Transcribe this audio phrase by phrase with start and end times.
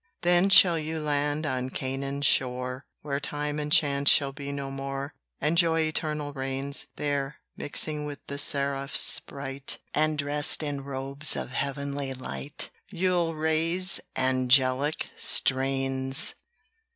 [0.23, 5.13] Then shall you land on Canaan's shore, Where time and chance shall be no more,
[5.39, 11.51] And joy eternal reigns; There, mixing with the seraphs bright, And dressed in robes of
[11.51, 16.33] heavenly light, You'll raise angelic strains.